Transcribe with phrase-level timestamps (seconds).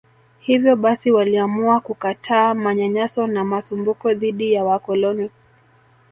[0.39, 5.29] Hivyo basi waliamua kukataa manyanyaso na masumbuko dhidi ya wakoloni